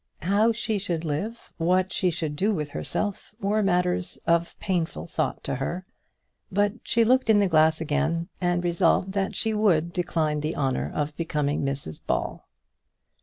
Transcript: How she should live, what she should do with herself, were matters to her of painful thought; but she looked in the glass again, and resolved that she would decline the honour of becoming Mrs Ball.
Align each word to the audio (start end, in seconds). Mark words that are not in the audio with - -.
How 0.23 0.51
she 0.51 0.79
should 0.79 1.05
live, 1.05 1.53
what 1.57 1.91
she 1.91 2.09
should 2.09 2.35
do 2.35 2.55
with 2.55 2.71
herself, 2.71 3.35
were 3.39 3.61
matters 3.61 4.15
to 4.15 4.21
her 4.31 4.35
of 4.39 4.59
painful 4.59 5.05
thought; 5.05 5.47
but 6.51 6.73
she 6.81 7.03
looked 7.03 7.29
in 7.29 7.37
the 7.37 7.47
glass 7.47 7.79
again, 7.79 8.27
and 8.41 8.63
resolved 8.63 9.11
that 9.11 9.35
she 9.35 9.53
would 9.53 9.93
decline 9.93 10.39
the 10.39 10.55
honour 10.55 10.91
of 10.91 11.15
becoming 11.17 11.61
Mrs 11.61 12.03
Ball. 12.03 12.43